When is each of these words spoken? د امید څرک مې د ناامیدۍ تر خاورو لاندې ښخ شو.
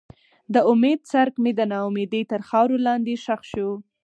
د 0.53 0.55
امید 0.71 0.99
څرک 1.11 1.33
مې 1.43 1.51
د 1.55 1.61
ناامیدۍ 1.71 2.23
تر 2.31 2.41
خاورو 2.49 2.77
لاندې 2.87 3.13
ښخ 3.23 3.41
شو. 3.51 3.69